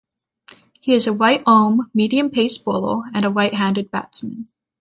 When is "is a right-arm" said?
0.95-1.91